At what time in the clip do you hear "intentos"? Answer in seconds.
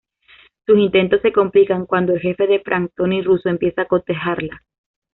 0.79-1.21